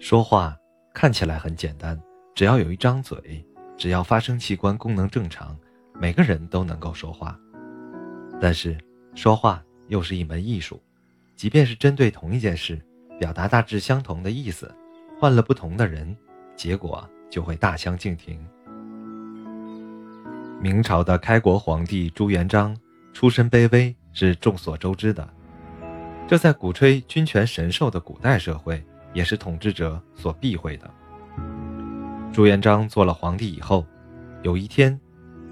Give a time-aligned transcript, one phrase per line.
[0.00, 0.56] 说话
[0.94, 2.00] 看起来很简单，
[2.34, 3.44] 只要有一张嘴，
[3.76, 5.54] 只要发声器官功能正常，
[6.00, 7.38] 每个人都能够说话。
[8.40, 8.78] 但是，
[9.14, 10.82] 说话又是一门艺术，
[11.36, 12.80] 即便是针对同一件事，
[13.18, 14.74] 表达大致相同的意思，
[15.20, 16.16] 换了不同的人，
[16.56, 18.42] 结果就会大相径庭。
[20.62, 22.74] 明朝的开国皇帝朱元璋
[23.12, 25.28] 出身卑微，是众所周知的。
[26.26, 28.82] 这在鼓吹君权神授的古代社会。
[29.12, 30.90] 也是统治者所避讳的。
[32.32, 33.84] 朱元璋做了皇帝以后，
[34.42, 34.98] 有一天，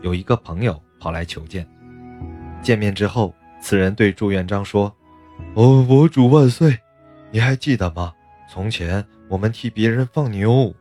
[0.01, 1.67] 有一个朋友跑来求见。
[2.63, 4.95] 见面之后，此人对朱元璋说
[5.55, 6.79] ：“哦，我主万岁！
[7.31, 8.13] 你还记得吗？
[8.51, 10.73] 从前我们替别人放牛，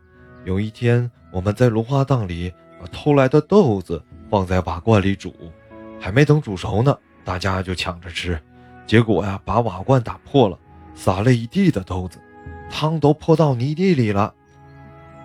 [0.46, 5.34] 有一天我们在芦花荡里把偷来的豆子放在瓦罐里煮，
[6.00, 8.40] 还没等煮熟呢，大家就抢着吃，
[8.86, 10.58] 结果呀，把瓦罐打破了，
[10.94, 12.20] 撒了一地的豆子。”
[12.70, 14.34] 汤都泼到泥地里了，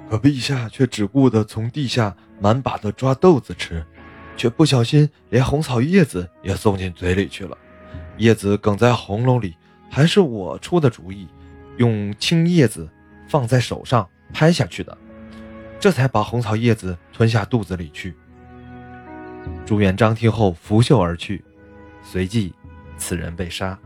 [0.09, 3.85] 可陛下却只顾得从地下满把的抓豆子吃，
[4.37, 7.57] 却不小心连红草叶子也送进嘴里去了。
[8.17, 9.55] 叶子梗在喉咙里，
[9.91, 11.29] 还是我出的主意，
[11.77, 12.89] 用青叶子
[13.29, 14.97] 放在手上拍下去的，
[15.79, 18.15] 这才把红草叶子吞下肚子里去。
[19.67, 21.45] 朱元璋听后拂袖而去，
[22.03, 22.55] 随即
[22.97, 23.79] 此人被杀。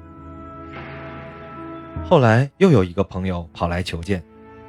[2.08, 4.22] 后来又有一个朋友跑来求见，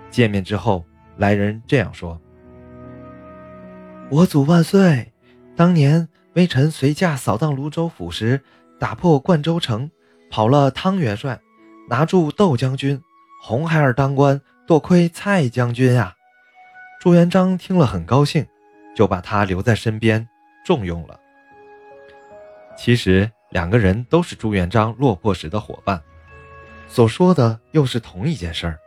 [0.09, 0.83] 见面之后，
[1.17, 2.19] 来人这样说
[4.09, 5.13] ：“我祖万岁！
[5.55, 8.41] 当年微臣随驾扫荡泸州府时，
[8.79, 9.91] 打破灌州城，
[10.31, 11.39] 跑了汤元帅，
[11.87, 12.99] 拿住窦将军，
[13.43, 16.15] 红孩儿当官，多亏蔡将军呀！”
[16.99, 18.43] 朱元璋听了很高兴，
[18.95, 20.27] 就把他留在身边
[20.65, 21.19] 重用了。
[22.75, 26.01] 其实两个人都是朱元璋落魄时的伙伴。
[26.87, 28.79] 所说的又是同一件事儿，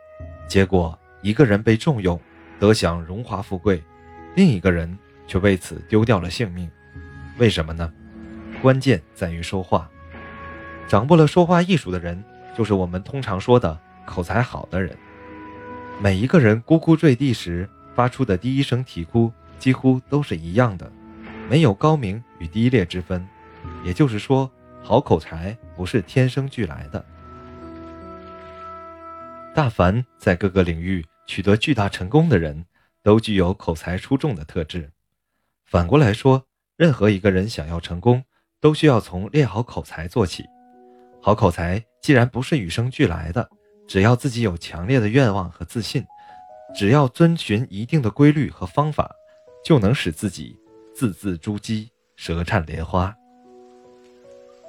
[0.47, 2.19] 结果一个人被重用，
[2.59, 3.81] 得享荣华富贵，
[4.35, 6.69] 另一个人却为此丢掉了性命。
[7.37, 7.91] 为什么呢？
[8.61, 9.89] 关键在于说话。
[10.87, 12.21] 掌握了说话艺术的人，
[12.57, 14.97] 就是我们通常说的口才好的人。
[16.01, 20.91] 每一个人咕咕坠地时发出的第一声啼哭，几乎都是一样的，
[21.49, 23.25] 没有高明与低劣之分。
[23.83, 27.05] 也就是说，好口才不是天生俱来的。
[29.53, 32.65] 大凡在各个领域取得巨大成功的人，
[33.03, 34.89] 都具有口才出众的特质。
[35.65, 36.45] 反过来说，
[36.77, 38.23] 任何一个人想要成功，
[38.61, 40.45] 都需要从练好口才做起。
[41.21, 43.49] 好口才既然不是与生俱来的，
[43.87, 46.05] 只要自己有强烈的愿望和自信，
[46.73, 49.13] 只要遵循一定的规律和方法，
[49.65, 50.57] 就能使自己
[50.95, 53.13] 字字珠玑、舌灿莲花。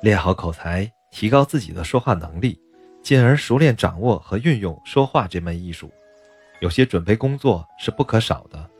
[0.00, 2.60] 练好口才，提高自己的说话能力。
[3.02, 5.92] 进而熟练掌握和运用说话这门艺术，
[6.60, 8.70] 有些准备工作是不可少的。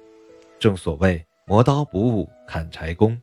[0.59, 3.21] 正所谓磨刀不误砍柴工。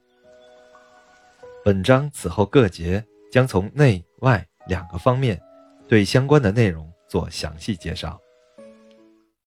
[1.64, 5.40] 本章此后各节将从内外两个方面
[5.88, 8.20] 对相关的内容做详细介绍。